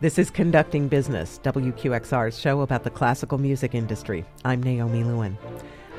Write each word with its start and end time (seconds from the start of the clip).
This 0.00 0.16
is 0.16 0.30
Conducting 0.30 0.86
Business, 0.86 1.40
WQXR's 1.42 2.38
show 2.38 2.60
about 2.60 2.84
the 2.84 2.90
classical 2.90 3.36
music 3.36 3.74
industry. 3.74 4.24
I'm 4.44 4.62
Naomi 4.62 5.02
Lewin. 5.02 5.36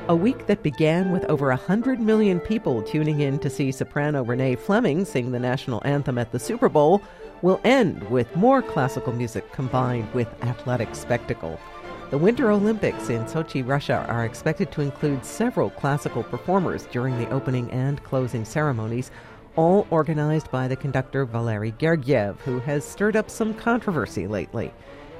A 0.08 0.16
week 0.16 0.46
that 0.46 0.62
began 0.62 1.12
with 1.12 1.26
over 1.26 1.48
100 1.48 2.00
million 2.00 2.40
people 2.40 2.82
tuning 2.82 3.20
in 3.20 3.38
to 3.40 3.50
see 3.50 3.70
soprano 3.70 4.24
Renee 4.24 4.56
Fleming 4.56 5.04
sing 5.04 5.32
the 5.32 5.38
national 5.38 5.82
anthem 5.84 6.16
at 6.16 6.32
the 6.32 6.38
Super 6.38 6.70
Bowl 6.70 7.02
will 7.42 7.60
end 7.62 8.02
with 8.08 8.34
more 8.34 8.62
classical 8.62 9.12
music 9.12 9.52
combined 9.52 10.10
with 10.14 10.28
athletic 10.44 10.94
spectacle. 10.94 11.60
The 12.08 12.16
Winter 12.16 12.50
Olympics 12.50 13.10
in 13.10 13.24
Sochi, 13.26 13.62
Russia 13.62 14.06
are 14.08 14.24
expected 14.24 14.72
to 14.72 14.80
include 14.80 15.26
several 15.26 15.68
classical 15.68 16.22
performers 16.22 16.86
during 16.90 17.18
the 17.18 17.28
opening 17.28 17.70
and 17.70 18.02
closing 18.02 18.46
ceremonies, 18.46 19.10
all 19.56 19.86
organized 19.90 20.50
by 20.50 20.68
the 20.68 20.76
conductor 20.76 21.24
Valery 21.24 21.72
Gergiev, 21.72 22.36
who 22.38 22.58
has 22.60 22.84
stirred 22.84 23.16
up 23.16 23.30
some 23.30 23.54
controversy 23.54 24.26
lately. 24.26 24.72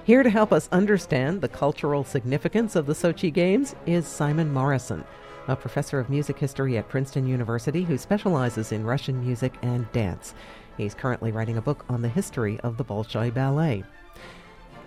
Here 0.04 0.22
to 0.22 0.30
help 0.30 0.52
us 0.52 0.68
understand 0.72 1.40
the 1.40 1.48
cultural 1.48 2.04
significance 2.04 2.74
of 2.74 2.86
the 2.86 2.92
Sochi 2.92 3.32
Games 3.32 3.74
is 3.86 4.06
Simon 4.06 4.52
Morrison, 4.52 5.04
a 5.46 5.56
professor 5.56 6.00
of 6.00 6.10
music 6.10 6.38
history 6.38 6.78
at 6.78 6.88
Princeton 6.88 7.26
University 7.26 7.84
who 7.84 7.98
specializes 7.98 8.72
in 8.72 8.84
Russian 8.84 9.24
music 9.24 9.54
and 9.62 9.90
dance. 9.92 10.34
He's 10.76 10.94
currently 10.94 11.32
writing 11.32 11.58
a 11.58 11.62
book 11.62 11.84
on 11.88 12.02
the 12.02 12.08
history 12.08 12.58
of 12.60 12.76
the 12.76 12.84
Bolshoi 12.84 13.32
Ballet. 13.34 13.84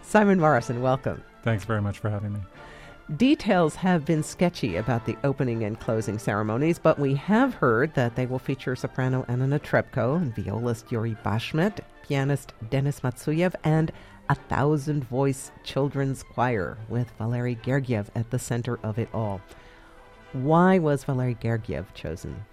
Simon 0.01 0.39
Morrison, 0.39 0.81
welcome. 0.81 1.23
Thanks 1.43 1.65
very 1.65 1.81
much 1.81 1.99
for 1.99 2.09
having 2.09 2.33
me. 2.33 2.39
Details 3.17 3.75
have 3.75 4.05
been 4.05 4.23
sketchy 4.23 4.77
about 4.77 5.05
the 5.05 5.17
opening 5.25 5.65
and 5.65 5.77
closing 5.77 6.17
ceremonies, 6.17 6.79
but 6.79 6.97
we 6.97 7.13
have 7.15 7.53
heard 7.53 7.93
that 7.95 8.15
they 8.15 8.25
will 8.25 8.39
feature 8.39 8.77
soprano 8.77 9.25
Anna 9.27 9.45
Netrebko 9.45 10.15
and 10.15 10.33
violist 10.33 10.89
Yuri 10.89 11.17
Bashmet, 11.25 11.79
pianist 12.07 12.53
Denis 12.69 13.01
Matsuyev, 13.01 13.55
and 13.65 13.91
a 14.29 14.35
thousand 14.35 15.03
voice 15.03 15.51
children's 15.65 16.23
choir 16.23 16.77
with 16.87 17.11
Valery 17.17 17.57
Gergiev 17.57 18.07
at 18.15 18.31
the 18.31 18.39
center 18.39 18.79
of 18.83 18.97
it 18.97 19.09
all. 19.13 19.41
Why 20.31 20.79
was 20.79 21.03
Valery 21.03 21.35
Gergiev 21.35 21.93
chosen? 21.93 22.45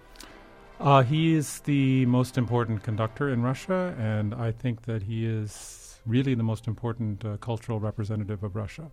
Uh, 0.81 1.01
he 1.01 1.33
is 1.33 1.61
the 1.61 2.05
most 2.07 2.37
important 2.37 2.83
conductor 2.83 3.29
in 3.29 3.41
Russia, 3.41 3.95
and 3.97 4.35
I 4.35 4.51
think 4.51 4.81
that 4.81 5.03
he 5.03 5.25
is 5.25 6.01
really 6.05 6.35
the 6.35 6.43
most 6.43 6.67
important 6.67 7.23
uh, 7.23 7.37
cultural 7.37 7.79
representative 7.79 8.43
of 8.43 8.57
Russia. 8.57 8.91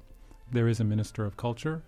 There 0.51 0.69
is 0.69 0.81
a 0.81 0.85
minister 0.85 1.25
of 1.25 1.37
culture, 1.37 1.83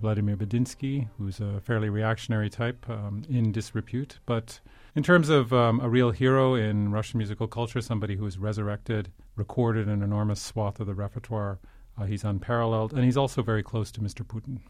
Vladimir 0.00 0.36
Medinsky, 0.36 1.08
who's 1.18 1.40
a 1.40 1.60
fairly 1.60 1.88
reactionary 1.88 2.48
type 2.48 2.88
um, 2.88 3.24
in 3.28 3.50
disrepute, 3.50 4.18
but 4.24 4.60
in 4.94 5.02
terms 5.02 5.28
of 5.28 5.52
um, 5.52 5.80
a 5.80 5.88
real 5.88 6.12
hero 6.12 6.54
in 6.54 6.92
Russian 6.92 7.18
musical 7.18 7.48
culture, 7.48 7.80
somebody 7.80 8.16
who 8.16 8.24
has 8.24 8.38
resurrected, 8.38 9.10
recorded 9.34 9.88
an 9.88 10.02
enormous 10.02 10.40
swath 10.40 10.78
of 10.78 10.86
the 10.86 10.94
repertoire, 10.94 11.58
uh, 12.00 12.04
he's 12.04 12.22
unparalleled, 12.22 12.92
and 12.92 13.04
he's 13.04 13.16
also 13.16 13.42
very 13.42 13.62
close 13.62 13.90
to 13.90 14.00
Mr. 14.00 14.24
Putin. 14.24 14.60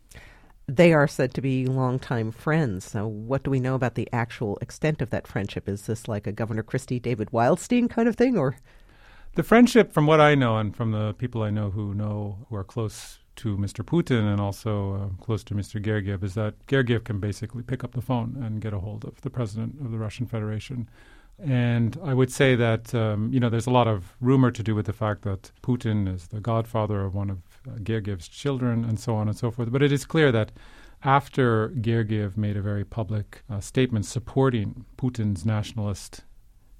They 0.66 0.92
are 0.92 1.08
said 1.08 1.32
to 1.34 1.40
be 1.40 1.66
longtime 1.66 2.30
friends. 2.30 2.84
So, 2.84 3.06
what 3.06 3.42
do 3.42 3.50
we 3.50 3.60
know 3.60 3.74
about 3.74 3.94
the 3.94 4.08
actual 4.12 4.58
extent 4.58 5.00
of 5.00 5.10
that 5.10 5.26
friendship? 5.26 5.68
Is 5.68 5.86
this 5.86 6.08
like 6.08 6.26
a 6.26 6.32
Governor 6.32 6.62
Christie, 6.62 7.00
David 7.00 7.30
Wildstein 7.30 7.88
kind 7.88 8.08
of 8.08 8.16
thing, 8.16 8.36
or? 8.36 8.56
The 9.34 9.42
friendship, 9.42 9.92
from 9.92 10.06
what 10.06 10.20
I 10.20 10.34
know, 10.34 10.58
and 10.58 10.74
from 10.74 10.90
the 10.90 11.14
people 11.14 11.42
I 11.42 11.50
know 11.50 11.70
who 11.70 11.94
know 11.94 12.46
who 12.48 12.56
are 12.56 12.64
close 12.64 13.18
to 13.36 13.56
Mr. 13.56 13.84
Putin 13.84 14.30
and 14.30 14.40
also 14.40 14.94
uh, 14.94 15.22
close 15.22 15.44
to 15.44 15.54
Mr. 15.54 15.80
Gergiev, 15.80 16.24
is 16.24 16.34
that 16.34 16.54
Gergiev 16.66 17.04
can 17.04 17.20
basically 17.20 17.62
pick 17.62 17.84
up 17.84 17.92
the 17.92 18.02
phone 18.02 18.36
and 18.42 18.60
get 18.60 18.72
a 18.72 18.80
hold 18.80 19.04
of 19.04 19.20
the 19.20 19.30
president 19.30 19.80
of 19.80 19.92
the 19.92 19.98
Russian 19.98 20.26
Federation. 20.26 20.88
And 21.38 21.96
I 22.02 22.14
would 22.14 22.32
say 22.32 22.56
that, 22.56 22.92
um, 22.96 23.32
you 23.32 23.38
know, 23.38 23.48
there's 23.48 23.68
a 23.68 23.70
lot 23.70 23.86
of 23.86 24.16
rumor 24.20 24.50
to 24.50 24.62
do 24.62 24.74
with 24.74 24.86
the 24.86 24.92
fact 24.92 25.22
that 25.22 25.52
Putin 25.62 26.12
is 26.12 26.26
the 26.26 26.40
godfather 26.40 27.04
of 27.04 27.14
one 27.14 27.30
of 27.30 27.38
uh, 27.64 27.78
Gergiev's 27.78 28.26
children 28.26 28.84
and 28.84 28.98
so 28.98 29.14
on 29.14 29.28
and 29.28 29.36
so 29.36 29.52
forth. 29.52 29.70
But 29.70 29.84
it 29.84 29.92
is 29.92 30.04
clear 30.04 30.32
that 30.32 30.50
after 31.04 31.68
Gergiev 31.68 32.36
made 32.36 32.56
a 32.56 32.62
very 32.62 32.84
public 32.84 33.42
uh, 33.48 33.60
statement 33.60 34.04
supporting 34.04 34.84
Putin's 34.96 35.46
nationalist, 35.46 36.24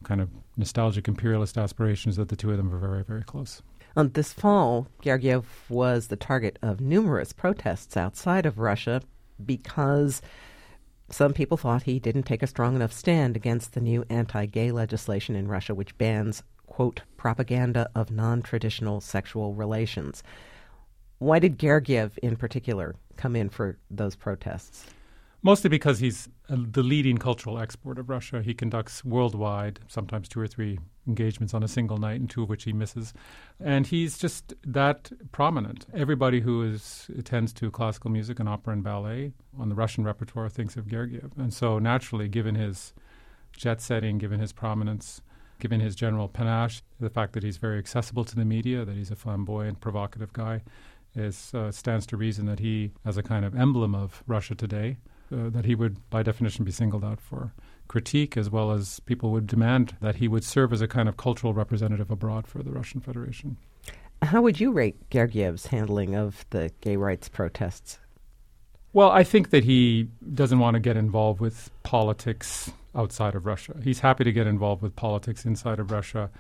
kind 0.04 0.20
of 0.20 0.31
nostalgic 0.56 1.09
imperialist 1.09 1.59
aspirations, 1.59 2.16
that 2.16 2.28
the 2.28 2.36
two 2.36 2.50
of 2.50 2.56
them 2.56 2.70
were 2.70 2.78
very, 2.78 3.04
very 3.04 3.22
close. 3.22 3.62
Um, 3.97 4.10
this 4.10 4.32
fall, 4.32 4.86
Gergiev 5.03 5.44
was 5.69 6.09
the 6.09 6.16
target 6.16 6.59
of 6.62 6.81
numerous 6.81 7.32
protests 7.32 7.97
outside 7.97 8.47
of 8.47 8.59
Russia 8.59 9.03
because 9.44 10.22
some 11.10 11.32
people 11.32 11.56
thought 11.56 11.84
he 11.84 11.98
didn't 11.98 12.25
take 12.25 12.42
a 12.42 12.47
strong 12.47 12.76
enough 12.76 12.92
stand 12.92 13.34
against 13.34 13.72
the 13.72 13.81
new 13.81 14.04
anti 14.10 14.47
gay 14.47 14.70
legislation 14.70 15.34
in 15.34 15.48
Russia, 15.48 15.75
which 15.75 15.97
bans, 15.98 16.42
quote, 16.66 17.03
propaganda 17.16 17.88
of 17.94 18.10
non 18.10 18.42
traditional 18.42 19.00
sexual 19.00 19.54
relations. 19.54 20.22
Why 21.19 21.38
did 21.38 21.59
Gergiev, 21.59 22.16
in 22.19 22.36
particular, 22.36 22.94
come 23.16 23.34
in 23.34 23.48
for 23.48 23.78
those 23.91 24.15
protests? 24.15 24.86
Mostly 25.41 25.71
because 25.71 26.00
he's 26.00 26.28
uh, 26.50 26.56
the 26.59 26.82
leading 26.82 27.16
cultural 27.16 27.59
export 27.59 27.99
of 27.99 28.09
Russia. 28.10 28.43
He 28.43 28.54
conducts 28.54 29.04
worldwide, 29.04 29.78
sometimes 29.87 30.28
two 30.28 30.41
or 30.41 30.49
three 30.49 30.78
engagements 31.06 31.54
on 31.54 31.62
a 31.62 31.69
single 31.69 31.97
night, 31.97 32.21
and 32.21 32.28
two 32.28 32.43
of 32.43 32.49
which 32.49 32.65
he 32.65 32.72
misses. 32.72 33.15
And 33.60 33.87
he's 33.87 34.19
just 34.19 34.54
that 34.66 35.12
prominent. 35.31 35.87
Everybody 35.94 36.41
who 36.41 36.62
is, 36.62 37.09
attends 37.16 37.53
to 37.54 37.71
classical 37.71 38.10
music 38.10 38.41
and 38.41 38.48
opera 38.48 38.72
and 38.72 38.82
ballet 38.82 39.32
on 39.59 39.69
the 39.69 39.77
Russian 39.77 40.03
repertoire 40.03 40.48
thinks 40.48 40.77
of 40.77 40.87
Gergiev. 40.87 41.31
And 41.38 41.54
so, 41.54 41.78
naturally, 41.78 42.28
given 42.28 42.56
his 42.56 42.93
jet 43.56 43.81
setting, 43.81 44.19
given 44.19 44.41
his 44.41 44.53
prominence, 44.53 45.22
given 45.60 45.78
his 45.78 45.94
general 45.94 46.28
panache, 46.28 46.82
the 46.98 47.10
fact 47.10 47.32
that 47.34 47.44
he's 47.44 47.59
very 47.59 47.78
accessible 47.78 48.25
to 48.25 48.34
the 48.34 48.44
media, 48.44 48.84
that 48.84 48.97
he's 48.97 49.10
a 49.12 49.16
flamboyant, 49.16 49.81
provocative 49.81 50.32
guy, 50.32 50.62
is, 51.15 51.53
uh, 51.54 51.71
stands 51.71 52.06
to 52.06 52.16
reason 52.16 52.47
that 52.47 52.59
he, 52.59 52.91
as 53.04 53.16
a 53.16 53.22
kind 53.22 53.44
of 53.44 53.54
emblem 53.54 53.94
of 53.94 54.22
Russia 54.27 54.54
today, 54.56 54.97
uh, 55.33 55.50
that 55.50 55.65
he 55.65 55.75
would, 55.75 56.09
by 56.11 56.22
definition, 56.22 56.65
be 56.65 56.72
singled 56.72 57.05
out 57.05 57.21
for 57.21 57.53
critique, 57.87 58.37
as 58.37 58.50
well 58.50 58.71
as 58.71 59.00
people 59.00 59.31
would 59.31 59.47
demand 59.47 59.97
that 60.00 60.16
he 60.16 60.28
would 60.28 60.44
serve 60.44 60.72
as 60.72 60.81
a 60.81 60.89
kind 60.89 61.09
of 61.09 61.16
cultural 61.16 61.55
representative 61.55 62.11
abroad 62.11 62.47
for 62.47 62.62
the 62.62 62.71
Russian 62.71 63.00
Federation. 63.00 63.56
How 64.22 64.43
would 64.43 64.61
you 64.61 64.72
rate 64.72 65.11
Gergiev's 65.11 65.66
handling 65.66 66.15
of 66.15 66.44
the 66.50 66.71
gay 66.81 66.97
rights 66.97 67.28
protests? 67.28 67.99
Well, 68.93 69.11
I 69.11 69.22
think 69.22 69.50
that 69.50 69.65
he 69.65 70.09
doesn't 70.34 70.59
want 70.59 70.75
to 70.75 70.81
get 70.81 70.97
involved 70.97 71.41
with 71.41 71.71
politics 71.83 72.71
outside 72.95 73.34
of 73.34 73.47
Russia. 73.47 73.77
He's 73.83 74.00
happy 74.00 74.25
to 74.25 74.33
get 74.33 74.47
involved 74.47 74.83
with 74.83 74.97
politics 74.97 75.45
inside 75.45 75.78
of 75.78 75.91
Russia. 75.91 76.31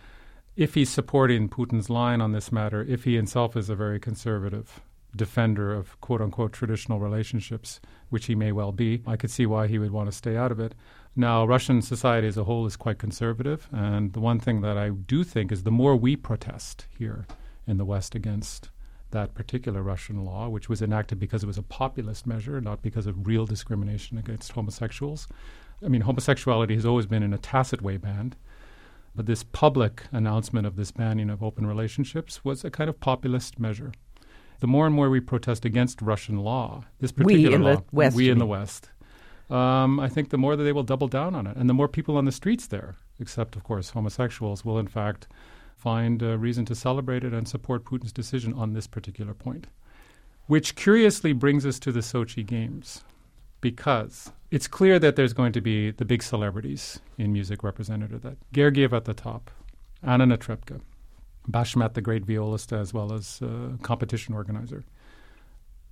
If 0.56 0.74
he's 0.74 0.90
supporting 0.90 1.48
Putin's 1.48 1.88
line 1.88 2.20
on 2.20 2.32
this 2.32 2.50
matter, 2.50 2.84
if 2.88 3.04
he 3.04 3.14
himself 3.14 3.56
is 3.56 3.68
a 3.68 3.76
very 3.76 4.00
conservative 4.00 4.80
defender 5.16 5.74
of 5.74 6.00
quote 6.00 6.20
unquote 6.20 6.52
traditional 6.52 7.00
relationships, 7.00 7.80
which 8.10 8.26
he 8.26 8.34
may 8.34 8.52
well 8.52 8.72
be, 8.72 9.02
I 9.06 9.16
could 9.16 9.30
see 9.30 9.46
why 9.46 9.66
he 9.66 9.78
would 9.78 9.90
want 9.90 10.10
to 10.10 10.16
stay 10.16 10.36
out 10.36 10.52
of 10.52 10.60
it. 10.60 10.74
Now, 11.16 11.44
Russian 11.44 11.82
society 11.82 12.28
as 12.28 12.36
a 12.36 12.44
whole 12.44 12.66
is 12.66 12.76
quite 12.76 12.98
conservative, 12.98 13.68
and 13.72 14.12
the 14.12 14.20
one 14.20 14.38
thing 14.38 14.60
that 14.60 14.78
I 14.78 14.90
do 14.90 15.24
think 15.24 15.50
is 15.50 15.64
the 15.64 15.70
more 15.70 15.96
we 15.96 16.14
protest 16.14 16.86
here 16.96 17.26
in 17.66 17.76
the 17.76 17.84
West 17.84 18.14
against 18.14 18.70
that 19.10 19.34
particular 19.34 19.82
Russian 19.82 20.24
law, 20.24 20.48
which 20.48 20.68
was 20.68 20.82
enacted 20.82 21.18
because 21.18 21.42
it 21.42 21.46
was 21.46 21.58
a 21.58 21.62
populist 21.62 22.26
measure, 22.26 22.60
not 22.60 22.82
because 22.82 23.06
of 23.06 23.26
real 23.26 23.46
discrimination 23.46 24.18
against 24.18 24.52
homosexuals. 24.52 25.26
I 25.84 25.88
mean, 25.88 26.02
homosexuality 26.02 26.74
has 26.74 26.86
always 26.86 27.06
been 27.06 27.22
in 27.22 27.32
a 27.32 27.38
tacit 27.38 27.82
way 27.82 27.96
banned, 27.96 28.36
but 29.14 29.26
this 29.26 29.42
public 29.42 30.04
announcement 30.12 30.66
of 30.66 30.76
this 30.76 30.92
banning 30.92 31.30
of 31.30 31.42
open 31.42 31.66
relationships 31.66 32.44
was 32.44 32.64
a 32.64 32.70
kind 32.70 32.90
of 32.90 33.00
populist 33.00 33.58
measure 33.58 33.92
the 34.60 34.66
more 34.66 34.86
and 34.86 34.94
more 34.94 35.10
we 35.10 35.20
protest 35.20 35.64
against 35.64 36.02
Russian 36.02 36.38
law, 36.38 36.84
this 37.00 37.12
particular 37.12 37.50
we 37.50 37.54
in 37.54 37.62
law, 37.62 37.76
the 37.76 37.84
West, 37.92 38.16
we 38.16 38.28
in 38.30 38.38
the 38.38 38.46
West, 38.46 38.90
um, 39.50 39.98
I 40.00 40.08
think 40.08 40.30
the 40.30 40.38
more 40.38 40.56
that 40.56 40.64
they 40.64 40.72
will 40.72 40.82
double 40.82 41.08
down 41.08 41.34
on 41.34 41.46
it, 41.46 41.56
and 41.56 41.68
the 41.68 41.74
more 41.74 41.88
people 41.88 42.16
on 42.16 42.24
the 42.24 42.32
streets 42.32 42.66
there, 42.66 42.96
except 43.18 43.56
of 43.56 43.64
course 43.64 43.90
homosexuals, 43.90 44.64
will 44.64 44.78
in 44.78 44.88
fact 44.88 45.26
find 45.76 46.22
a 46.22 46.36
reason 46.36 46.64
to 46.66 46.74
celebrate 46.74 47.24
it 47.24 47.32
and 47.32 47.48
support 47.48 47.84
Putin's 47.84 48.12
decision 48.12 48.52
on 48.52 48.72
this 48.72 48.86
particular 48.86 49.32
point. 49.32 49.68
Which 50.46 50.74
curiously 50.74 51.32
brings 51.32 51.64
us 51.66 51.78
to 51.80 51.92
the 51.92 52.00
Sochi 52.00 52.44
Games, 52.44 53.04
because 53.60 54.32
it's 54.50 54.66
clear 54.66 54.98
that 54.98 55.16
there's 55.16 55.32
going 55.32 55.52
to 55.52 55.60
be 55.60 55.90
the 55.90 56.04
big 56.04 56.22
celebrities 56.22 57.00
in 57.16 57.32
music 57.32 57.62
represented. 57.62 58.12
at 58.12 58.22
That 58.22 58.36
Gergiev 58.52 58.92
at 58.92 59.04
the 59.04 59.14
top, 59.14 59.50
Anna 60.02 60.26
Netrebko, 60.26 60.80
Bashmet, 61.50 61.94
the 61.94 62.02
great 62.02 62.24
violist, 62.24 62.72
as 62.72 62.92
well 62.92 63.12
as 63.12 63.40
uh, 63.42 63.76
competition 63.82 64.34
organizer. 64.34 64.84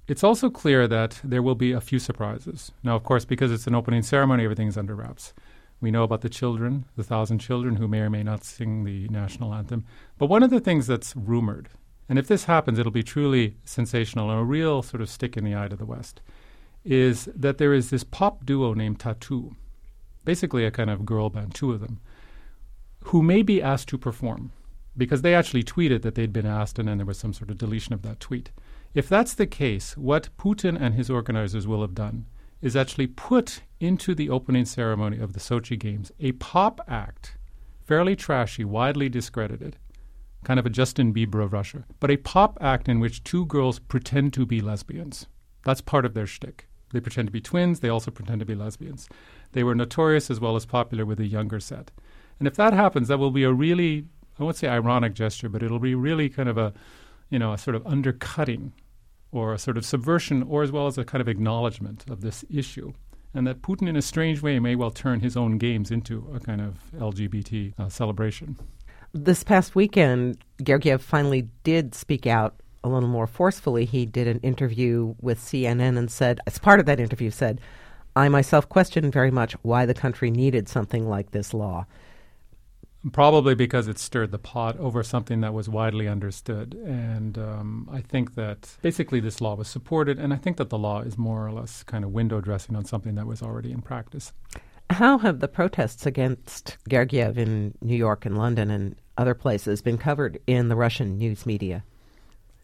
It's 0.09 0.23
also 0.23 0.51
clear 0.51 0.87
that 0.87 1.21
there 1.25 1.43
will 1.43 1.55
be 1.55 1.73
a 1.73 1.81
few 1.81 1.99
surprises. 1.99 2.71
Now, 2.85 2.95
of 2.95 3.03
course, 3.03 3.25
because 3.25 3.51
it's 3.51 3.67
an 3.67 3.75
opening 3.75 4.03
ceremony, 4.03 4.45
everything's 4.45 4.77
under 4.77 4.95
wraps. 4.95 5.35
We 5.81 5.91
know 5.91 6.05
about 6.05 6.21
the 6.21 6.29
children, 6.29 6.85
the 6.97 7.03
thousand 7.03 7.39
children 7.39 7.77
who 7.77 7.89
may 7.89 8.01
or 8.01 8.11
may 8.11 8.23
not 8.23 8.45
sing 8.45 8.85
the 8.85 9.09
national 9.09 9.53
anthem. 9.53 9.85
But 10.17 10.27
one 10.27 10.43
of 10.43 10.51
the 10.51 10.61
things 10.61 10.87
that's 10.87 11.15
rumored, 11.17 11.69
and 12.09 12.19
if 12.19 12.29
this 12.29 12.45
happens, 12.45 12.79
it'll 12.79 12.93
be 12.93 13.03
truly 13.03 13.57
sensational 13.65 14.31
and 14.31 14.41
a 14.41 14.45
real 14.45 14.83
sort 14.83 15.01
of 15.01 15.11
stick 15.11 15.37
in 15.37 15.45
the 15.45 15.57
eye 15.57 15.69
to 15.69 15.77
the 15.77 15.85
West, 15.85 16.21
is 16.85 17.29
that 17.35 17.59
there 17.59 17.75
is 17.75 17.91
this 17.91 18.05
pop 18.05 18.47
duo 18.47 18.75
named 18.75 19.01
t.A.T.u., 19.01 19.57
basically 20.25 20.65
a 20.65 20.71
kind 20.71 20.89
of 20.89 21.05
girl 21.05 21.31
band, 21.31 21.55
two 21.55 21.73
of 21.73 21.81
them, 21.81 22.01
who 23.05 23.23
may 23.23 23.43
be 23.43 23.61
asked 23.61 23.89
to 23.89 23.99
perform 23.99 24.53
because 24.97 25.23
they 25.23 25.35
actually 25.35 25.63
tweeted 25.63 26.03
that 26.03 26.15
they'd 26.15 26.33
been 26.33 26.47
asked 26.47 26.79
and 26.79 26.89
then 26.89 26.99
there 26.99 27.07
was 27.07 27.19
some 27.19 27.33
sort 27.33 27.51
of 27.51 27.59
deletion 27.59 27.93
of 27.93 28.03
that 28.03 28.21
tweet. 28.21 28.51
If 28.95 29.09
that's 29.09 29.35
the 29.35 29.47
case, 29.47 29.97
what 29.97 30.31
Putin 30.39 30.81
and 30.81 30.95
his 30.95 31.11
organizers 31.11 31.67
will 31.67 31.83
have 31.83 31.95
done 31.95 32.27
is 32.63 32.75
actually 32.75 33.07
put 33.07 33.61
into 33.81 34.15
the 34.15 34.31
opening 34.31 34.65
ceremony 34.65 35.19
of 35.19 35.35
the 35.35 35.41
Sochi 35.41 35.79
Games 35.79 36.11
a 36.19 36.33
pop 36.33 36.81
act, 36.89 37.37
fairly 37.85 38.17
trashy, 38.17 38.65
widely 38.65 39.09
discredited, 39.09 39.77
kind 40.45 40.59
of 40.59 40.67
a 40.67 40.71
Justin 40.71 41.13
Bieber 41.13 41.45
of 41.45 41.53
Russia, 41.53 41.85
but 42.01 42.11
a 42.11 42.17
pop 42.17 42.57
act 42.61 42.89
in 42.89 43.01
which 43.01 43.25
two 43.25 43.45
girls 43.47 43.79
pretend 43.79 44.33
to 44.33 44.47
be 44.47 44.61
lesbians. 44.61 45.27
That's 45.65 45.81
part 45.81 46.05
of 46.05 46.15
their 46.15 46.27
shtick. 46.27 46.67
They 46.93 47.01
pretend 47.01 47.29
to 47.29 47.33
be 47.33 47.41
twins, 47.41 47.81
they 47.81 47.89
also 47.89 48.11
pretend 48.11 48.41
to 48.41 48.47
be 48.47 48.55
lesbians. 48.55 49.09
They 49.53 49.65
were 49.65 49.75
notorious 49.75 50.31
as 50.31 50.41
well 50.41 50.57
as 50.57 50.65
popular 50.65 51.05
with 51.05 51.19
the 51.19 51.27
younger 51.27 51.61
set. 51.61 51.91
And 52.39 52.47
if 52.47 52.55
that 52.57 52.73
happens, 52.73 53.09
that 53.09 53.19
will 53.19 53.31
be 53.31 53.43
a 53.43 53.53
really, 53.53 54.07
I 54.39 54.45
won't 54.45 54.57
say 54.57 54.69
ironic 54.69 55.15
gesture, 55.15 55.49
but 55.49 55.63
it'll 55.63 55.79
be 55.79 55.95
really 55.95 56.29
kind 56.29 56.49
of 56.49 56.59
a, 56.59 56.73
you 57.31 57.39
know, 57.39 57.53
a 57.53 57.59
sort 57.59 57.75
of 57.75 57.87
undercutting 57.87 58.73
or 59.33 59.53
a 59.53 59.59
sort 59.59 59.77
of 59.77 59.85
subversion, 59.85 60.43
or 60.45 60.63
as 60.63 60.73
well 60.73 60.87
as 60.87 60.99
a 60.99 61.05
kind 61.05 61.21
of 61.21 61.29
acknowledgement 61.29 62.05
of 62.09 62.21
this 62.21 62.45
issue. 62.51 62.93
And 63.35 63.47
that 63.47 63.61
Putin, 63.61 63.89
in 63.89 63.97
a 63.97 64.03
strange 64.03 64.41
way, 64.41 64.59
may 64.59 64.75
well 64.77 64.91
turn 64.91 65.21
his 65.21 65.37
own 65.37 65.59
games 65.59 65.91
into 65.91 66.27
a 66.35 66.41
kind 66.41 66.61
of 66.61 66.79
LGBT 66.99 67.75
uh, 67.79 67.89
celebration. 67.89 68.57
This 69.13 69.43
past 69.43 69.75
weekend, 69.75 70.39
Gergiev 70.63 71.01
finally 71.01 71.49
did 71.63 71.95
speak 71.95 72.27
out 72.27 72.55
a 72.83 72.89
little 72.89 73.09
more 73.09 73.27
forcefully. 73.27 73.85
He 73.85 74.07
did 74.07 74.27
an 74.29 74.41
interview 74.41 75.15
with 75.21 75.39
CNN 75.39 75.99
and 75.99 76.11
said, 76.11 76.41
as 76.47 76.59
part 76.59 76.81
of 76.81 76.87
that 76.87 77.01
interview, 77.01 77.31
said, 77.31 77.61
I 78.15 78.29
myself 78.29 78.69
question 78.69 79.11
very 79.11 79.31
much 79.31 79.53
why 79.63 79.85
the 79.85 79.93
country 79.93 80.31
needed 80.31 80.69
something 80.69 81.09
like 81.09 81.33
this 81.33 81.53
law. 81.53 81.87
Probably 83.13 83.55
because 83.55 83.89
it 83.89 83.99
stirred 83.99 84.33
the 84.33 84.39
pot 84.39 84.79
over 84.79 85.03
something 85.03 85.41
that 85.43 85.55
was 85.55 85.69
widely 85.69 86.09
understood. 86.09 86.75
And 86.75 87.39
um, 87.39 87.89
I 87.93 88.01
think 88.01 88.35
that 88.35 88.77
basically 88.83 89.21
this 89.21 89.41
law 89.41 89.55
was 89.55 89.69
supported, 89.69 90.19
and 90.19 90.33
I 90.33 90.37
think 90.37 90.57
that 90.57 90.71
the 90.71 90.79
law 90.79 91.03
is 91.03 91.17
more 91.17 91.47
or 91.47 91.53
less 91.53 91.83
kind 91.83 92.05
of 92.05 92.13
window 92.13 92.41
dressing 92.41 92.75
on 92.75 92.85
something 92.85 93.15
that 93.15 93.27
was 93.27 93.43
already 93.43 93.71
in 93.71 93.83
practice. 93.83 94.33
How 94.91 95.19
have 95.19 95.41
the 95.41 95.49
protests 95.49 96.07
against 96.07 96.79
Gergiev 96.89 97.37
in 97.37 97.75
New 97.81 97.97
York 97.97 98.25
and 98.25 98.39
London 98.39 98.71
and 98.71 98.97
other 99.19 99.35
places 99.35 99.83
been 99.83 99.99
covered 99.99 100.41
in 100.47 100.69
the 100.69 100.77
Russian 100.77 101.19
news 101.19 101.45
media? 101.45 101.85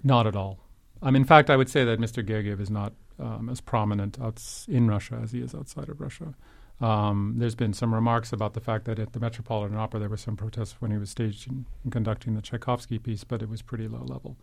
Not 0.03 0.27
at 0.27 0.37
all. 0.37 0.59
Um, 1.03 1.17
in 1.17 1.25
fact, 1.25 1.50
I 1.50 1.56
would 1.56 1.69
say 1.69 1.85
that 1.85 2.00
Mr. 2.00 2.25
Gergiev 2.25 2.61
is 2.61 2.71
not 2.71 2.93
um, 3.19 3.49
as 3.49 3.61
prominent 3.61 4.21
outs- 4.21 4.67
in 4.69 4.89
Russia 4.89 5.21
as 5.23 5.33
he 5.33 5.41
is 5.41 5.55
outside 5.55 5.89
of 5.89 6.00
Russia. 6.00 6.35
Um, 6.82 7.34
there's 7.38 7.55
been 7.55 7.73
some 7.73 7.94
remarks 7.94 8.32
about 8.32 8.55
the 8.55 8.61
fact 8.61 8.87
that 8.87 8.99
at 8.99 9.12
the 9.12 9.20
Metropolitan 9.20 9.76
Opera 9.76 10.00
there 10.00 10.08
were 10.08 10.17
some 10.17 10.37
protests 10.37 10.76
when 10.81 10.90
he 10.90 10.99
was 10.99 11.11
staging 11.11 11.64
and 11.84 11.93
conducting 11.93 12.34
the 12.34 12.43
Tchaikovsky 12.43 12.99
piece, 12.99 13.23
but 13.23 13.40
it 13.40 13.49
was 13.49 13.62
pretty 13.62 13.87
low 13.87 14.02
level. 14.05 14.37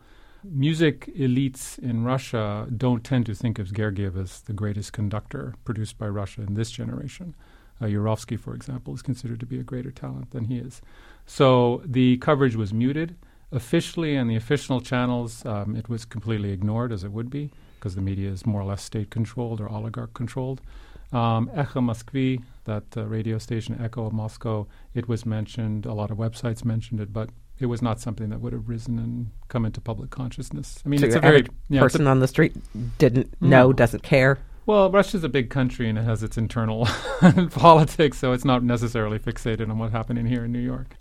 Music 0.44 1.12
elites 1.18 1.78
in 1.80 2.06
Russia 2.06 2.66
don't 2.76 3.04
tend 3.04 3.26
to 3.26 3.36
think 3.36 3.60
of 3.60 3.68
Gergiev 3.68 4.18
as 4.18 4.40
the 4.42 4.54
greatest 4.54 4.94
conductor 4.94 5.54
produced 5.66 5.98
by 5.98 6.08
Russia 6.08 6.42
in 6.42 6.54
this 6.54 6.72
generation. 6.72 7.36
Uh, 7.82 7.86
Yurovsky, 7.86 8.40
for 8.40 8.56
example, 8.56 8.94
is 8.94 9.02
considered 9.02 9.42
to 9.42 9.46
be 9.46 9.60
a 9.60 9.64
greater 9.64 9.92
talent 9.92 10.32
than 10.32 10.46
he 10.46 10.58
is. 10.58 10.82
So 11.26 11.82
the 11.86 12.18
coverage 12.18 12.56
was 12.56 12.74
muted. 12.74 13.18
Officially, 13.52 14.18
on 14.18 14.28
the 14.28 14.38
official 14.38 14.80
channels, 14.80 15.46
um, 15.46 15.76
it 15.76 15.90
was 15.90 16.06
completely 16.06 16.52
ignored, 16.52 16.94
as 16.94 17.04
it 17.04 17.12
would 17.12 17.30
be, 17.30 17.50
because 17.76 17.96
the 17.96 18.02
media 18.02 18.30
is 18.30 18.46
more 18.46 18.62
or 18.62 18.66
less 18.66 18.84
state 18.84 19.10
controlled 19.10 19.60
or 19.60 19.70
oligarch 19.70 20.14
controlled. 20.14 20.62
Um, 21.12 21.50
Echo 21.56 21.82
Moskvy, 21.82 22.44
that 22.66 22.84
uh, 22.96 23.06
radio 23.06 23.38
station, 23.40 23.80
Echo 23.82 24.06
of 24.06 24.14
Moscow, 24.14 24.68
it 24.94 25.08
was 25.08 25.26
mentioned. 25.26 25.86
A 25.86 25.94
lot 25.94 26.12
of 26.12 26.18
websites 26.18 26.64
mentioned 26.64 27.00
it, 27.00 27.12
but 27.12 27.30
it 27.60 27.66
was 27.66 27.82
not 27.82 28.00
something 28.00 28.30
that 28.30 28.40
would 28.40 28.54
have 28.54 28.70
risen 28.70 29.00
and 29.00 29.32
come 29.48 29.66
into 29.66 29.82
public 29.82 30.12
consciousness. 30.12 30.82
I 30.86 30.90
mean, 30.90 31.00
so 31.00 31.08
it's 31.08 31.16
a 31.16 31.20
very 31.20 31.46
yeah, 31.70 31.82
person 31.82 32.08
a, 32.08 32.12
on 32.12 32.20
the 32.20 32.28
street 32.28 32.56
didn't 32.98 33.42
know, 33.42 33.74
doesn't 33.74 34.04
care. 34.04 34.40
Well, 34.66 34.92
Russia's 34.92 35.24
a 35.24 35.30
big 35.30 35.50
country 35.50 35.90
and 35.90 35.98
it 35.98 36.04
has 36.04 36.22
its 36.22 36.38
internal 36.38 36.86
politics, 37.52 38.20
so 38.20 38.34
it's 38.34 38.46
not 38.46 38.64
necessarily 38.64 39.18
fixated 39.18 39.70
on 39.70 39.80
what's 39.80 39.92
happening 39.92 40.28
here 40.28 40.46
in 40.46 40.52
New 40.52 40.60
York. 40.60 40.96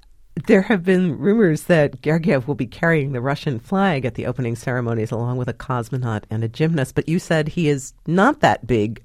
There 0.47 0.63
have 0.63 0.85
been 0.85 1.19
rumors 1.19 1.65
that 1.65 2.01
Gergiev 2.01 2.47
will 2.47 2.55
be 2.55 2.67
carrying 2.67 3.13
the 3.13 3.21
Russian 3.21 3.59
flag 3.59 4.05
at 4.05 4.15
the 4.15 4.27
opening 4.27 4.57
ceremonies 4.57 5.11
along 5.11 5.37
with 5.37 5.49
a 5.49 5.53
cosmonaut 5.53 6.25
and 6.31 6.43
a 6.43 6.49
gymnast, 6.49 6.95
but 6.95 7.09
you 7.09 7.19
said 7.19 7.49
he 7.49 7.69
is 7.69 7.93
not 8.07 8.41
that 8.41 8.67
big 8.67 9.03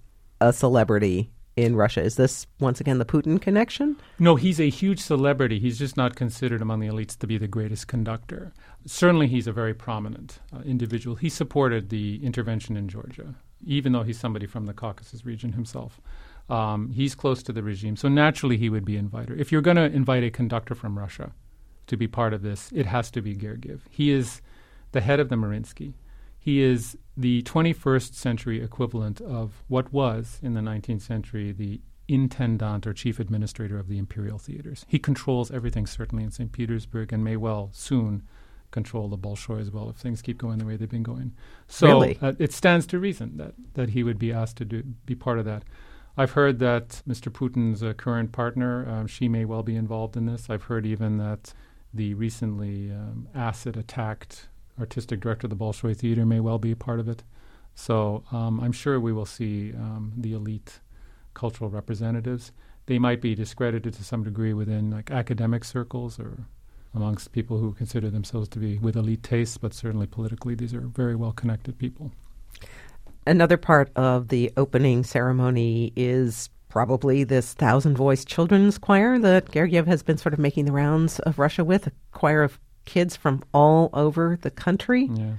a 0.47 0.53
celebrity 0.53 1.31
in 1.55 1.75
Russia. 1.75 2.01
Is 2.01 2.15
this 2.15 2.47
once 2.59 2.81
again 2.81 2.97
the 2.97 3.05
Putin 3.05 3.39
connection? 3.39 3.95
No, 4.19 4.35
he's 4.35 4.59
a 4.59 4.69
huge 4.69 4.99
celebrity. 4.99 5.59
He's 5.59 5.79
just 5.79 5.97
not 5.97 6.15
considered 6.15 6.61
among 6.61 6.79
the 6.79 6.87
elites 6.87 7.17
to 7.19 7.27
be 7.27 7.37
the 7.37 7.47
greatest 7.47 7.87
conductor. 7.87 8.53
Certainly, 8.85 9.27
he's 9.27 9.47
a 9.47 9.51
very 9.51 9.73
prominent 9.73 10.39
uh, 10.53 10.61
individual. 10.61 11.15
He 11.15 11.29
supported 11.29 11.89
the 11.89 12.23
intervention 12.23 12.75
in 12.75 12.89
Georgia, 12.89 13.35
even 13.65 13.91
though 13.91 14.03
he's 14.03 14.19
somebody 14.19 14.47
from 14.47 14.65
the 14.65 14.73
Caucasus 14.73 15.25
region 15.25 15.53
himself. 15.53 16.01
Um, 16.49 16.91
he's 16.91 17.15
close 17.15 17.41
to 17.43 17.53
the 17.53 17.63
regime, 17.63 17.95
so 17.95 18.09
naturally 18.09 18.57
he 18.57 18.69
would 18.69 18.83
be 18.83 18.97
invited. 18.97 19.39
If 19.39 19.51
you're 19.51 19.61
going 19.61 19.77
to 19.77 19.83
invite 19.83 20.23
a 20.23 20.29
conductor 20.29 20.75
from 20.75 20.99
Russia 20.99 21.31
to 21.87 21.95
be 21.95 22.07
part 22.07 22.33
of 22.33 22.41
this, 22.41 22.71
it 22.73 22.85
has 22.85 23.09
to 23.11 23.21
be 23.21 23.35
Gergiev. 23.35 23.81
He 23.89 24.11
is 24.11 24.41
the 24.91 25.01
head 25.01 25.19
of 25.21 25.29
the 25.29 25.35
Mariinsky. 25.35 25.93
He 26.43 26.61
is 26.61 26.97
the 27.15 27.41
21st 27.43 28.15
century 28.15 28.61
equivalent 28.61 29.21
of 29.21 29.63
what 29.69 29.93
was, 29.93 30.39
in 30.43 30.55
the 30.55 30.59
19th 30.59 30.99
century, 30.99 31.53
the 31.53 31.79
intendant 32.09 32.85
or 32.85 32.91
chief 32.91 33.17
administrator 33.17 33.79
of 33.79 33.87
the 33.87 33.97
imperial 33.97 34.37
theaters. 34.37 34.83
He 34.89 34.99
controls 34.99 35.51
everything, 35.51 35.87
certainly 35.87 36.21
in 36.21 36.31
St. 36.31 36.51
Petersburg, 36.51 37.13
and 37.13 37.23
may 37.23 37.37
well 37.37 37.69
soon 37.71 38.23
control 38.71 39.07
the 39.07 39.17
Bolshoi 39.17 39.61
as 39.61 39.71
well 39.71 39.89
if 39.89 39.95
things 39.95 40.21
keep 40.21 40.37
going 40.37 40.59
the 40.59 40.65
way 40.65 40.75
they've 40.75 40.89
been 40.89 41.01
going. 41.01 41.31
So 41.67 41.87
really? 41.87 42.17
uh, 42.21 42.33
it 42.37 42.51
stands 42.51 42.85
to 42.87 42.99
reason 42.99 43.37
that, 43.37 43.53
that 43.75 43.91
he 43.91 44.03
would 44.03 44.19
be 44.19 44.33
asked 44.33 44.57
to 44.57 44.65
do, 44.65 44.83
be 45.05 45.15
part 45.15 45.39
of 45.39 45.45
that. 45.45 45.63
I've 46.17 46.31
heard 46.31 46.59
that 46.59 47.03
Mr. 47.07 47.31
Putin's 47.31 47.81
uh, 47.81 47.93
current 47.93 48.33
partner, 48.33 48.85
um, 48.89 49.07
she 49.07 49.29
may 49.29 49.45
well 49.45 49.63
be 49.63 49.77
involved 49.77 50.17
in 50.17 50.25
this. 50.25 50.49
I've 50.49 50.63
heard 50.63 50.85
even 50.85 51.19
that 51.19 51.53
the 51.93 52.15
recently 52.15 52.91
um, 52.91 53.29
acid 53.33 53.77
attacked 53.77 54.49
artistic 54.79 55.19
director 55.19 55.47
of 55.47 55.51
the 55.51 55.55
Bolshoi 55.55 55.95
Theater, 55.95 56.25
may 56.25 56.39
well 56.39 56.57
be 56.59 56.71
a 56.71 56.75
part 56.75 56.99
of 56.99 57.07
it. 57.07 57.23
So 57.75 58.23
um, 58.31 58.59
I'm 58.59 58.71
sure 58.71 58.99
we 58.99 59.13
will 59.13 59.25
see 59.25 59.73
um, 59.73 60.13
the 60.17 60.33
elite 60.33 60.79
cultural 61.33 61.69
representatives. 61.69 62.51
They 62.85 62.99
might 62.99 63.21
be 63.21 63.33
discredited 63.35 63.93
to 63.93 64.03
some 64.03 64.23
degree 64.23 64.53
within 64.53 64.91
like 64.91 65.09
academic 65.09 65.63
circles 65.63 66.19
or 66.19 66.45
amongst 66.93 67.31
people 67.31 67.57
who 67.57 67.73
consider 67.73 68.09
themselves 68.09 68.47
to 68.49 68.59
be 68.59 68.77
with 68.77 68.95
elite 68.95 69.23
tastes, 69.23 69.57
but 69.57 69.73
certainly 69.73 70.05
politically, 70.05 70.53
these 70.53 70.73
are 70.73 70.81
very 70.81 71.15
well 71.15 71.31
connected 71.31 71.77
people. 71.77 72.11
Another 73.25 73.57
part 73.57 73.91
of 73.95 74.27
the 74.27 74.51
opening 74.57 75.03
ceremony 75.03 75.93
is 75.95 76.49
probably 76.69 77.23
this 77.23 77.53
thousand 77.53 77.95
voice 77.95 78.25
children's 78.25 78.77
choir 78.77 79.17
that 79.19 79.51
Gergiev 79.51 79.87
has 79.87 80.03
been 80.03 80.17
sort 80.17 80.33
of 80.33 80.39
making 80.39 80.65
the 80.65 80.71
rounds 80.71 81.19
of 81.19 81.39
Russia 81.39 81.63
with, 81.63 81.87
a 81.87 81.91
choir 82.11 82.43
of 82.43 82.59
kids 82.85 83.15
from 83.15 83.43
all 83.53 83.89
over 83.93 84.37
the 84.41 84.51
country. 84.51 85.09
Yeah. 85.13 85.33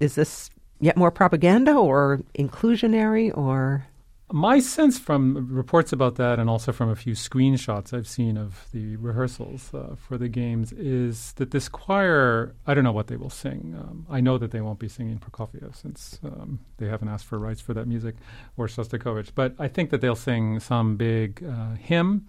Is 0.00 0.14
this 0.14 0.50
yet 0.80 0.96
more 0.96 1.10
propaganda 1.10 1.74
or 1.74 2.20
inclusionary 2.38 3.36
or? 3.36 3.86
My 4.32 4.60
sense 4.60 4.96
from 4.96 5.48
reports 5.50 5.92
about 5.92 6.14
that 6.14 6.38
and 6.38 6.48
also 6.48 6.70
from 6.70 6.88
a 6.88 6.94
few 6.94 7.14
screenshots 7.14 7.92
I've 7.92 8.06
seen 8.06 8.36
of 8.36 8.68
the 8.72 8.94
rehearsals 8.96 9.74
uh, 9.74 9.96
for 9.98 10.16
the 10.16 10.28
games 10.28 10.72
is 10.72 11.32
that 11.32 11.50
this 11.50 11.68
choir, 11.68 12.54
I 12.64 12.74
don't 12.74 12.84
know 12.84 12.92
what 12.92 13.08
they 13.08 13.16
will 13.16 13.30
sing. 13.30 13.74
Um, 13.76 14.06
I 14.08 14.20
know 14.20 14.38
that 14.38 14.52
they 14.52 14.60
won't 14.60 14.78
be 14.78 14.88
singing 14.88 15.18
Prokofiev 15.18 15.74
since 15.74 16.20
um, 16.22 16.60
they 16.78 16.86
haven't 16.86 17.08
asked 17.08 17.26
for 17.26 17.40
rights 17.40 17.60
for 17.60 17.74
that 17.74 17.88
music 17.88 18.14
or 18.56 18.68
Shostakovich, 18.68 19.30
but 19.34 19.54
I 19.58 19.66
think 19.66 19.90
that 19.90 20.00
they'll 20.00 20.14
sing 20.14 20.60
some 20.60 20.96
big 20.96 21.42
uh, 21.44 21.74
hymn 21.74 22.28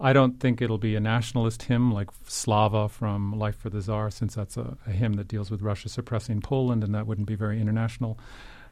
I 0.00 0.12
don't 0.12 0.40
think 0.40 0.60
it'll 0.60 0.78
be 0.78 0.96
a 0.96 1.00
nationalist 1.00 1.62
hymn 1.62 1.92
like 1.92 2.10
Slava 2.26 2.88
from 2.88 3.38
Life 3.38 3.56
for 3.56 3.70
the 3.70 3.80
Tsar, 3.80 4.10
since 4.10 4.34
that's 4.34 4.56
a, 4.56 4.76
a, 4.86 4.90
hymn 4.90 5.14
that 5.14 5.28
deals 5.28 5.50
with 5.50 5.62
Russia 5.62 5.88
suppressing 5.88 6.40
Poland, 6.40 6.82
and 6.82 6.94
that 6.94 7.06
wouldn't 7.06 7.28
be 7.28 7.36
very 7.36 7.60
international 7.60 8.18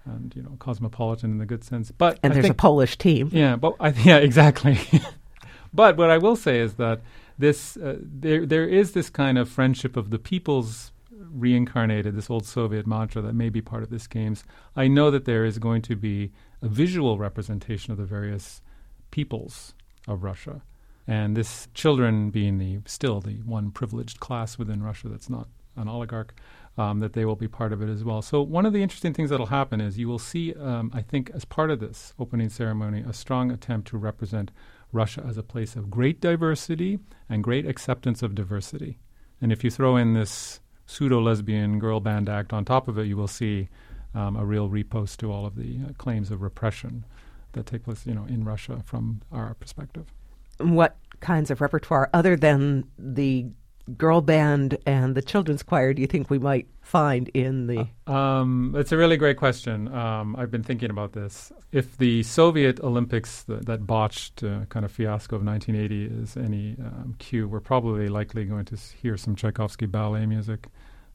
and 0.05 0.35
you 0.35 0.43
know 0.43 0.57
cosmopolitan 0.59 1.31
in 1.31 1.39
the 1.39 1.47
good 1.47 1.63
sense. 1.63 1.93
But 1.93 2.19
and 2.23 2.33
I 2.33 2.35
there's 2.35 2.45
think, 2.45 2.55
a 2.55 2.57
Polish 2.57 2.99
team. 2.99 3.31
Yeah, 3.33 3.57
but 3.57 3.75
I, 3.79 3.89
yeah, 4.05 4.17
exactly. 4.17 4.79
but 5.73 5.97
what 5.97 6.11
I 6.11 6.19
will 6.19 6.37
say 6.37 6.59
is 6.59 6.75
that 6.75 7.03
this 7.39 7.77
uh, 7.77 7.99
there 8.01 8.45
there 8.45 8.69
is 8.69 8.93
this 8.93 9.09
kind 9.09 9.39
of 9.39 9.49
friendship 9.49 9.97
of 9.97 10.11
the 10.11 10.19
peoples 10.19 10.91
reincarnated, 11.11 12.17
this 12.17 12.31
old 12.31 12.45
Soviet 12.45 12.87
mantra 12.87 13.23
that 13.23 13.35
may 13.35 13.49
be 13.49 13.63
part 13.63 13.85
of 13.85 13.91
this 13.91 14.07
games. 14.09 14.45
I 14.77 14.89
know 14.89 15.11
that 15.11 15.25
there 15.25 15.45
is 15.45 15.59
going 15.59 15.83
to 15.83 15.95
be 15.95 16.33
a 16.61 16.69
visual 16.69 17.17
representation 17.17 17.93
of 17.93 17.99
the 17.99 18.05
various 18.05 18.61
peoples 19.13 19.75
of 20.09 20.25
Russia 20.25 20.63
and 21.07 21.37
this 21.37 21.69
children 21.75 22.31
being 22.31 22.59
the 22.59 22.81
still 22.87 23.21
the 23.21 23.35
one 23.45 23.71
privileged 23.71 24.21
class 24.21 24.59
within 24.59 24.83
Russia 24.83 25.09
that's 25.09 25.31
not 25.31 25.49
an 25.77 25.89
oligarch, 25.89 26.35
um, 26.79 27.01
that 27.01 27.13
they 27.13 27.25
will 27.25 27.37
be 27.37 27.49
part 27.49 27.73
of 27.73 27.83
it 27.83 27.89
as 27.89 28.05
well. 28.05 28.23
So 28.23 28.43
one 28.43 28.67
of 28.67 28.73
the 28.73 28.83
interesting 28.83 29.13
things 29.13 29.31
that'll 29.31 29.47
happen 29.47 29.81
is 29.81 29.99
you 29.99 30.09
will 30.09 30.19
see, 30.19 30.55
um, 30.55 30.91
I 30.95 31.03
think, 31.03 31.31
as 31.35 31.45
part 31.45 31.71
of 31.71 31.81
this 31.81 32.15
opening 32.19 32.49
ceremony, 32.49 33.05
a 33.07 33.13
strong 33.13 33.51
attempt 33.51 33.89
to 33.89 33.99
represent 33.99 34.51
Russia 34.93 35.25
as 35.27 35.37
a 35.39 35.43
place 35.43 35.75
of 35.77 35.91
great 35.91 36.21
diversity 36.21 36.99
and 37.29 37.43
great 37.43 37.67
acceptance 37.67 38.23
of 38.23 38.35
diversity. 38.35 38.99
And 39.41 39.51
if 39.51 39.65
you 39.65 39.71
throw 39.71 39.97
in 39.97 40.15
this 40.15 40.61
pseudo 40.87 41.21
lesbian 41.21 41.79
girl 41.79 42.01
band 42.01 42.29
act 42.29 42.53
on 42.53 42.65
top 42.65 42.89
of 42.89 42.99
it, 42.99 43.07
you 43.07 43.17
will 43.17 43.29
see 43.29 43.69
um, 44.15 44.37
a 44.37 44.45
real 44.45 44.69
repost 44.69 45.17
to 45.19 45.33
all 45.33 45.47
of 45.47 45.57
the 45.57 45.81
uh, 45.89 45.93
claims 45.97 46.31
of 46.31 46.43
repression 46.43 47.05
that 47.53 47.67
take 47.67 47.85
place, 47.85 48.07
you 48.07 48.15
know, 48.15 48.27
in 48.27 48.45
Russia 48.45 48.83
from 48.85 49.23
our 49.31 49.55
perspective. 49.55 50.13
What 50.63 50.97
kinds 51.21 51.51
of 51.51 51.61
repertoire, 51.61 52.11
other 52.13 52.37
than 52.37 52.85
the 52.99 53.47
girl 53.97 54.21
band 54.21 54.79
and 54.87 55.15
the 55.15 55.23
children's 55.23 55.63
choir, 55.63 55.93
do 55.93 56.03
you 56.03 56.09
think 56.09 56.31
we 56.31 56.39
might 56.39 56.69
find 56.81 57.29
in 57.29 57.67
the? 57.67 57.89
Uh, 58.07 58.13
um, 58.13 58.75
it's 58.77 58.93
a 58.93 58.97
really 58.97 59.17
great 59.17 59.37
question. 59.37 59.93
Um, 59.93 60.37
I've 60.37 60.51
been 60.51 60.63
thinking 60.63 60.91
about 60.91 61.13
this. 61.13 61.53
If 61.73 61.97
the 61.97 62.23
Soviet 62.23 62.81
Olympics, 62.81 63.45
that 63.49 63.87
botched 63.87 64.43
uh, 64.43 64.67
kind 64.67 64.85
of 64.85 64.93
fiasco 64.93 65.37
of 65.37 65.45
1980, 65.45 66.23
is 66.23 66.37
any 66.37 66.77
um, 66.81 67.15
cue, 67.19 67.49
we're 67.49 67.61
probably 67.61 68.09
likely 68.09 68.45
going 68.45 68.65
to 68.67 68.77
hear 68.77 69.17
some 69.17 69.35
Tchaikovsky 69.35 69.87
ballet 69.87 70.27
music. 70.27 70.69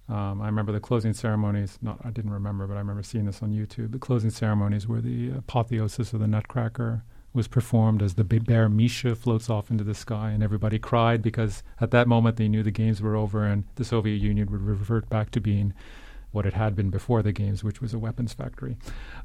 Um, 0.10 0.42
I 0.42 0.46
remember 0.46 0.72
the 0.72 0.80
closing 0.80 1.14
ceremonies. 1.14 1.78
Not, 1.82 2.00
I 2.04 2.12
didn't 2.12 2.32
remember, 2.32 2.66
but 2.66 2.76
I 2.76 2.80
remember 2.80 3.04
seeing 3.04 3.26
this 3.26 3.44
on 3.44 3.52
YouTube. 3.52 3.92
The 3.92 4.00
closing 4.00 4.30
ceremonies 4.30 4.88
were 4.88 5.02
the 5.02 5.32
apotheosis 5.32 6.14
of 6.14 6.22
the 6.22 6.28
Nutcracker 6.28 7.04
was 7.38 7.48
performed 7.48 8.02
as 8.02 8.16
the 8.16 8.24
bear 8.24 8.68
Misha 8.68 9.16
floats 9.16 9.50
off 9.50 9.72
into 9.72 9.86
the 9.86 9.94
sky, 9.94 10.32
and 10.32 10.44
everybody 10.44 10.80
cried 10.80 11.22
because 11.22 11.64
at 11.80 11.92
that 11.92 12.08
moment 12.08 12.36
they 12.36 12.50
knew 12.50 12.64
the 12.64 12.72
games 12.72 13.02
were 13.02 13.16
over 13.16 13.46
and 13.46 13.64
the 13.76 13.86
Soviet 13.86 14.18
Union 14.18 14.52
would 14.52 14.62
revert 14.62 15.08
back 15.08 15.32
to 15.32 15.40
being 15.40 15.74
what 16.32 16.46
it 16.46 16.54
had 16.54 16.76
been 16.76 16.90
before 16.90 17.22
the 17.22 17.32
games, 17.32 17.64
which 17.64 17.80
was 17.80 17.94
a 17.94 18.00
weapons 18.00 18.34
factory. 18.34 18.76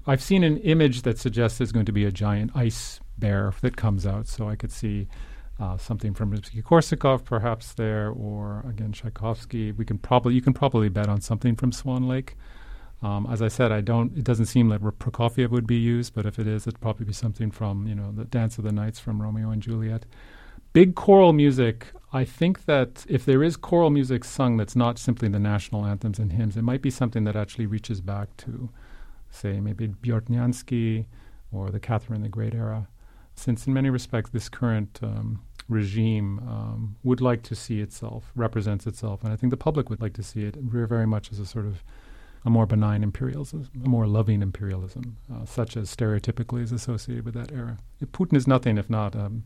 I've 0.07 0.23
seen 0.23 0.45
an 0.45 0.59
image 0.59 1.03
that 1.03 1.19
suggests 1.19 1.59
there's 1.59 1.73
going 1.73 1.87
to 1.87 1.93
be 1.93 2.05
a 2.05 2.13
giant 2.13 2.53
ice 2.55 3.01
bear 3.19 3.53
that 3.63 3.77
comes 3.77 4.07
out, 4.07 4.29
so 4.29 4.49
I 4.49 4.57
could 4.57 4.71
see 4.71 5.09
uh, 5.59 5.77
something 5.77 6.15
from 6.15 6.31
Rimsky-Korsakov 6.31 7.25
perhaps 7.25 7.73
there, 7.75 8.11
or 8.11 8.65
again 8.69 8.93
Tchaikovsky. 8.93 9.73
We 9.73 9.85
can 9.85 9.99
probably 9.99 10.35
you 10.35 10.43
can 10.43 10.53
probably 10.53 10.89
bet 10.91 11.09
on 11.09 11.21
something 11.21 11.57
from 11.57 11.73
Swan 11.73 12.07
Lake. 12.07 12.37
Um, 13.03 13.27
as 13.31 13.43
I 13.43 13.49
said, 13.49 13.73
I 13.73 13.81
don't. 13.81 14.17
It 14.17 14.25
doesn't 14.25 14.47
seem 14.47 14.69
like 14.69 14.81
Prokofiev 14.81 15.51
would 15.51 15.67
be 15.67 15.77
used, 15.77 16.15
but 16.15 16.25
if 16.25 16.39
it 16.39 16.47
is, 16.47 16.67
it'd 16.67 16.81
probably 16.81 17.05
be 17.05 17.13
something 17.13 17.51
from 17.51 17.87
you 17.87 17.95
know 17.95 18.13
the 18.13 18.25
Dance 18.25 18.59
of 18.59 18.65
the 18.65 18.73
Knights 18.73 19.01
from 19.01 19.21
Romeo 19.21 19.51
and 19.51 19.61
Juliet. 19.61 20.07
Big 20.73 20.95
choral 20.95 21.33
music. 21.33 21.89
I 22.13 22.25
think 22.25 22.67
that 22.67 23.05
if 23.09 23.25
there 23.25 23.43
is 23.43 23.57
choral 23.57 23.91
music 23.91 24.25
sung 24.25 24.57
that's 24.57 24.77
not 24.77 24.99
simply 24.99 25.29
the 25.29 25.39
national 25.39 25.85
anthems 25.85 26.19
and 26.19 26.33
hymns, 26.33 26.57
it 26.57 26.63
might 26.63 26.83
be 26.83 26.91
something 26.91 27.25
that 27.25 27.37
actually 27.37 27.67
reaches 27.67 28.01
back 28.01 28.37
to, 28.39 28.71
say, 29.31 29.61
maybe 29.61 29.89
Bortniansky 29.89 31.07
or 31.51 31.71
the 31.71 31.81
Catherine 31.81 32.23
the 32.23 32.29
Great 32.29 32.55
era, 32.55 32.87
since 33.35 33.67
in 33.67 33.73
many 33.73 33.91
respects 33.91 34.31
this 34.31 34.49
current 34.49 35.01
um, 35.03 35.43
regime 35.69 36.39
um, 36.41 36.97
would 37.03 37.21
like 37.21 37.43
to 37.43 37.55
see 37.55 37.81
itself 37.81 38.31
represents 38.35 38.87
itself, 38.87 39.25
and 39.25 39.33
I 39.33 39.37
think 39.37 39.51
the 39.51 39.57
public 39.57 39.91
would 39.91 40.01
like 40.01 40.15
to 40.15 40.23
see 40.23 40.45
it 40.45 40.57
very 40.57 41.07
much 41.07 41.33
as 41.33 41.39
a 41.39 41.47
sort 41.47 41.67
of 41.67 41.83
a 42.45 42.51
more 42.51 42.67
benign 42.67 43.03
imperialism, 43.03 43.69
a 43.85 43.89
more 43.89 44.07
loving 44.07 44.43
imperialism, 44.43 45.17
uh, 45.33 45.45
such 45.45 45.77
as 45.77 45.95
stereotypically 45.95 46.63
is 46.63 46.73
associated 46.73 47.25
with 47.25 47.35
that 47.35 47.53
era. 47.53 47.79
Putin 48.07 48.37
is 48.37 48.47
nothing 48.47 48.79
if 48.79 48.91
not 48.91 49.15
um, 49.15 49.45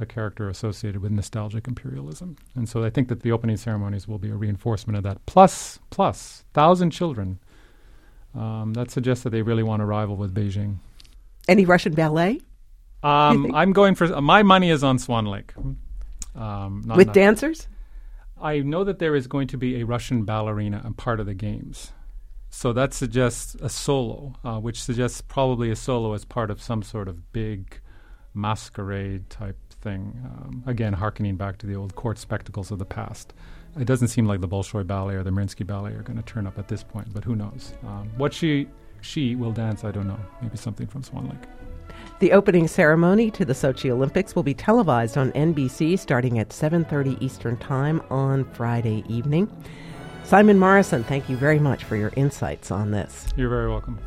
a 0.00 0.06
character 0.06 0.48
associated 0.48 1.02
with 1.02 1.12
nostalgic 1.12 1.68
imperialism. 1.68 2.36
And 2.54 2.68
so 2.68 2.84
I 2.84 2.90
think 2.90 3.08
that 3.08 3.20
the 3.20 3.32
opening 3.32 3.56
ceremonies 3.56 4.08
will 4.08 4.18
be 4.18 4.30
a 4.30 4.34
reinforcement 4.34 4.96
of 4.96 5.02
that. 5.02 5.24
Plus, 5.26 5.78
plus, 5.90 6.44
thousand 6.54 6.90
children. 6.90 7.38
Um, 8.34 8.74
that 8.74 8.90
suggests 8.90 9.24
that 9.24 9.30
they 9.30 9.42
really 9.42 9.62
want 9.62 9.80
to 9.80 9.86
rival 9.86 10.16
with 10.16 10.34
Beijing. 10.34 10.76
Any 11.48 11.64
Russian 11.64 11.94
ballet? 11.94 12.40
Um, 13.02 13.54
I'm 13.54 13.72
going 13.72 13.94
for 13.94 14.04
uh, 14.12 14.20
my 14.20 14.42
money 14.42 14.70
is 14.70 14.82
on 14.84 14.98
Swan 14.98 15.26
Lake. 15.26 15.52
Um, 16.34 16.82
with 16.96 17.08
not, 17.08 17.14
dancers? 17.14 17.68
I 18.40 18.60
know 18.60 18.84
that 18.84 18.98
there 18.98 19.14
is 19.14 19.26
going 19.26 19.48
to 19.48 19.58
be 19.58 19.80
a 19.80 19.86
Russian 19.86 20.24
ballerina 20.24 20.82
and 20.84 20.96
part 20.96 21.20
of 21.20 21.26
the 21.26 21.34
games. 21.34 21.92
So 22.50 22.72
that 22.72 22.94
suggests 22.94 23.54
a 23.56 23.68
solo, 23.68 24.34
uh, 24.44 24.58
which 24.58 24.82
suggests 24.82 25.20
probably 25.20 25.70
a 25.70 25.76
solo 25.76 26.14
as 26.14 26.24
part 26.24 26.50
of 26.50 26.62
some 26.62 26.82
sort 26.82 27.08
of 27.08 27.32
big 27.32 27.80
masquerade 28.34 29.28
type 29.30 29.56
thing. 29.80 30.20
Um, 30.24 30.62
again, 30.66 30.94
harkening 30.94 31.36
back 31.36 31.58
to 31.58 31.66
the 31.66 31.76
old 31.76 31.94
court 31.94 32.18
spectacles 32.18 32.70
of 32.70 32.78
the 32.78 32.84
past. 32.84 33.34
It 33.78 33.84
doesn't 33.84 34.08
seem 34.08 34.26
like 34.26 34.40
the 34.40 34.48
Bolshoi 34.48 34.86
Ballet 34.86 35.14
or 35.14 35.22
the 35.22 35.30
Mariinsky 35.30 35.66
Ballet 35.66 35.92
are 35.92 36.02
going 36.02 36.16
to 36.16 36.22
turn 36.22 36.46
up 36.46 36.58
at 36.58 36.68
this 36.68 36.82
point, 36.82 37.12
but 37.12 37.24
who 37.24 37.36
knows? 37.36 37.74
Um, 37.84 38.10
what 38.16 38.32
she 38.32 38.68
she 39.00 39.36
will 39.36 39.52
dance, 39.52 39.84
I 39.84 39.92
don't 39.92 40.08
know. 40.08 40.18
Maybe 40.42 40.56
something 40.56 40.86
from 40.86 41.04
Swan 41.04 41.28
Lake. 41.28 41.48
The 42.18 42.32
opening 42.32 42.66
ceremony 42.66 43.30
to 43.32 43.44
the 43.44 43.52
Sochi 43.52 43.90
Olympics 43.90 44.34
will 44.34 44.42
be 44.42 44.54
televised 44.54 45.16
on 45.16 45.30
NBC 45.32 45.98
starting 45.98 46.38
at 46.38 46.48
7:30 46.50 47.20
Eastern 47.22 47.56
Time 47.58 48.02
on 48.10 48.44
Friday 48.44 49.04
evening. 49.08 49.48
Simon 50.28 50.58
Morrison, 50.58 51.04
thank 51.04 51.30
you 51.30 51.38
very 51.38 51.58
much 51.58 51.84
for 51.84 51.96
your 51.96 52.12
insights 52.14 52.70
on 52.70 52.90
this. 52.90 53.28
You're 53.34 53.48
very 53.48 53.70
welcome. 53.70 53.98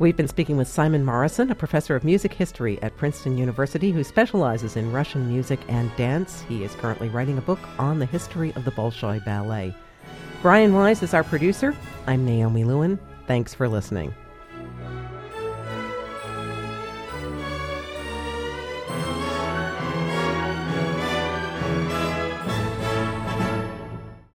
We've 0.00 0.16
been 0.16 0.26
speaking 0.26 0.56
with 0.56 0.66
Simon 0.66 1.04
Morrison, 1.04 1.52
a 1.52 1.54
professor 1.54 1.94
of 1.94 2.02
music 2.02 2.34
history 2.34 2.82
at 2.82 2.96
Princeton 2.96 3.38
University 3.38 3.92
who 3.92 4.02
specializes 4.02 4.74
in 4.74 4.90
Russian 4.90 5.28
music 5.28 5.60
and 5.68 5.94
dance. 5.94 6.42
He 6.48 6.64
is 6.64 6.74
currently 6.74 7.08
writing 7.10 7.38
a 7.38 7.42
book 7.42 7.60
on 7.78 8.00
the 8.00 8.06
history 8.06 8.52
of 8.56 8.64
the 8.64 8.72
Bolshoi 8.72 9.24
Ballet. 9.24 9.72
Brian 10.42 10.74
Wise 10.74 11.04
is 11.04 11.14
our 11.14 11.22
producer. 11.22 11.76
I'm 12.08 12.24
Naomi 12.24 12.64
Lewin. 12.64 12.98
Thanks 13.28 13.54
for 13.54 13.68
listening. 13.68 14.12